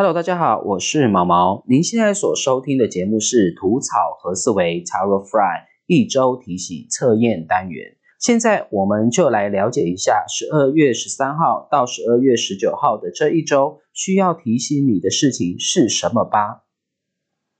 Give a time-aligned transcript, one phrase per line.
[0.00, 1.64] Hello，大家好，我是毛毛。
[1.66, 7.96] 您现在所收听的节目是吐草和思维 Taro Fry 一周提醒测验单元。
[8.20, 16.62] 现在我们就来了解一下十二月十三号到十二月十九号的这一周需要提醒你的事情是什么吧。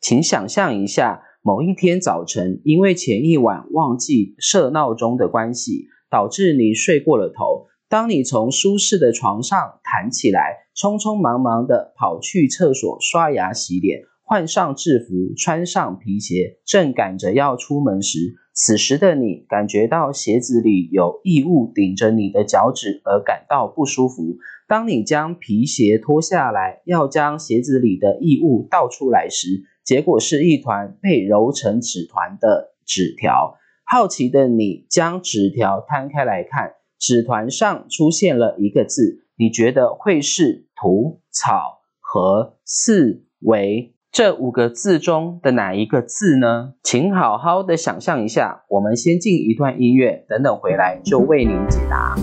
[0.00, 7.66] 请想象一下，某一天早晨，因为前一晚忘记设闹钟的关系，导致你睡过了头。
[7.90, 24.36] 当你从舒适的床上弹起来，匆匆忙忙地跑去厕所刷牙洗脸，换上制服，穿上皮鞋，正赶着要出门时，此时的你感觉到鞋子里有异物顶着你的脚趾，而感到不舒服。
[24.68, 33.56] 当你将皮鞋脱下来，要将鞋子里的异物倒出来时，结果是一团被揉成纸团的纸条。
[33.84, 36.74] 好奇的你将纸条摊开来看。
[37.00, 46.74] 纸团上出现了一个字，你觉得会是“土草和四维”这五个字中的哪一个字呢？
[46.82, 48.64] 请好好的想象一下。
[48.68, 52.14] 我们先进一段音乐，等等回来就为您解答。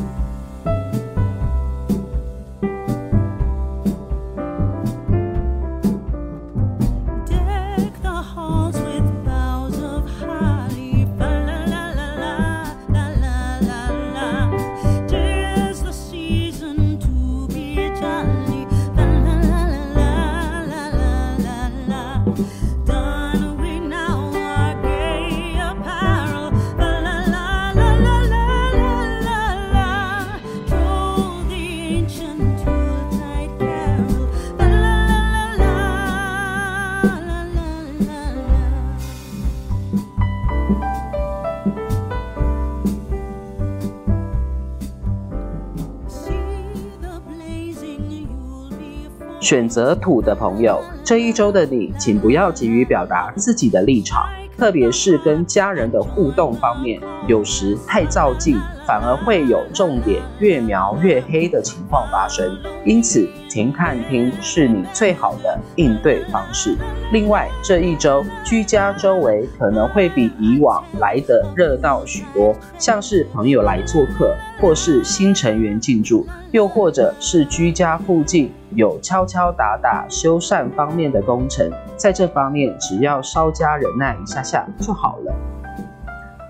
[49.47, 56.99] 选择土的朋友，这一周的你，请不要急于表达自己的立场，特别是跟家人的互动方面，
[57.29, 62.57] 有时太照镜，反而会有重点越描越黑的情况发生。
[62.85, 66.77] 因此，停看听是你最好的应对方式。
[67.11, 78.51] 另外，这一周居家周围可能会比以往来的热闹许多，像是朋友来做客，或是新成员进驻，又或者是居家附近。
[78.71, 85.33] 有敲敲打打修缮方面的工程，在这方面只要稍加忍耐一下下就好了。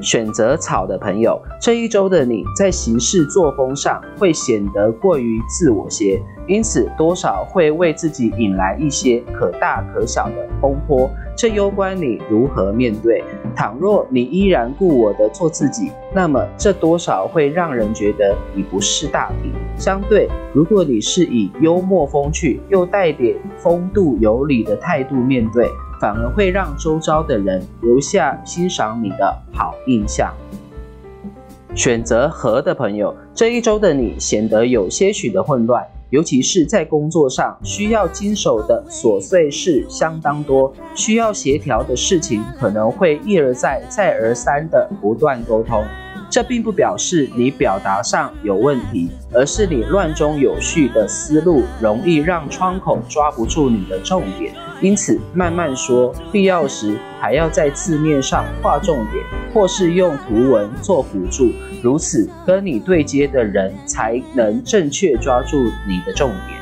[0.01, 11.09] 选择草的朋友，这一周的你在行事作风上会显得过于自我些，因此多少会为自己引来一些可大可小的风波。
[11.35, 13.23] 这攸关你如何面对。
[13.55, 19.51] 倘若你依然故我的做自己，那么这多少会让人觉得你不是大体。
[19.77, 25.69] 相对，如果你是以幽默风趣又带点风度有礼的态度面对，
[25.99, 30.33] 反而会让周遭的人留下欣赏你的好印象。
[31.75, 35.85] 选择和的朋友，这一周的你显得有些许的混乱。
[36.09, 45.83] 尤其是在工作上需要经手的琐碎事相当多，需要协调的事情可能会一而再、再而三的不断沟通。
[46.29, 54.53] 这并不表示你表达上有问题，而是你乱中有序的思路容易让窗口抓不住你的重点。
[54.81, 59.23] 因此，慢慢说，必要时还要在字面上画重点，
[59.53, 61.51] 或是用图文做辅助。
[61.81, 65.57] 如此，跟你对接的人才能正确抓住
[65.87, 66.59] 你的重点。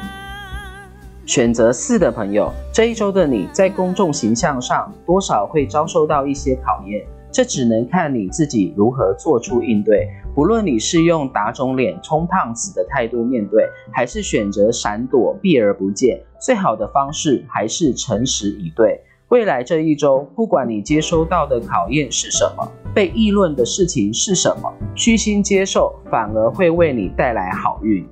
[1.26, 7.03] 选择四的朋友，这一周的你在公众形象上多少会遭受到一些考验。
[7.35, 10.07] 这只能看你自己如何做出应对。
[10.34, 19.01] 不论你是用打肿脸充胖子的态度面对，还是选择闪躲避而不见，最好的方式还是诚实以对。
[19.28, 28.07] 未来这一周，不管你接收到的考验是什么，被议论的事情是什么，虚心接受，反而会为你带来好运。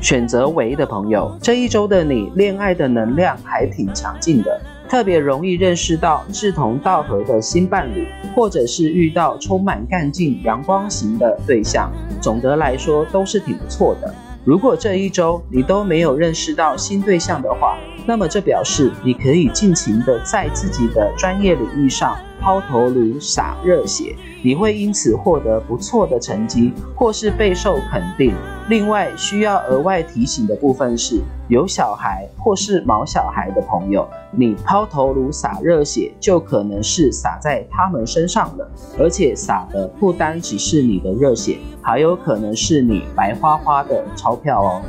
[0.00, 4.60] 选择为的朋友，这一周的你，恋爱的能量还挺强劲的。
[4.94, 11.90] 特别容易认识到志同道合的新伴侣，或者是遇到充满干劲、阳光型的对象。
[12.22, 14.14] 总的来说都是挺不错的。
[14.44, 28.34] 如果这一周你都没有认识到新对象的话，那么这表示你可以尽情的在自己的专业领域上抛头颅、洒热血，你会因此获得不错的成绩，或是备受肯定。
[28.68, 44.82] 另外需要额外提醒的部分是，有小孩或是毛小孩的朋友，你抛头颅洒热血，就可能是洒在他们身上了，而且洒的不单只是你的热血，还有可能是你白花花的钞票哦。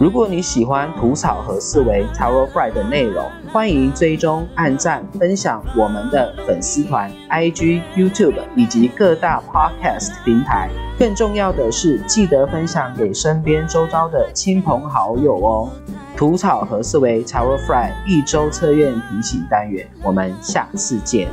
[0.00, 10.70] 如果你喜欢吐草和思维 Tarot Fry 的内容，欢迎追踪、按赞、分享我们的粉丝团、IG、YouTube 以及各大 Podcast 平台。
[10.98, 15.68] 更重要的是，记得分享给身边周遭的亲朋好友哦。
[16.16, 21.28] 吐草和思维 Tarot Fry 一周测验提醒单元，我们下次见。